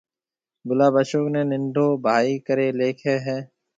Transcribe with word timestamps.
گلاب 0.67 0.93
اشوڪ 1.01 1.25
نيَ 1.33 1.41
ننڊو 1.49 1.87
ڀائيَ 2.05 2.33
ڪرَي 2.47 2.67
ليکيَ 2.79 3.15
ھيََََ 3.25 3.37